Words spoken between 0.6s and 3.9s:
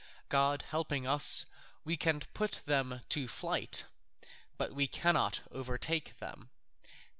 helping us, we can put them to flight,